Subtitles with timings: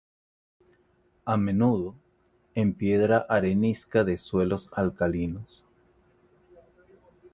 [1.25, 1.93] A menudo,
[2.55, 5.63] en piedra arenisca de suelos alcalinos.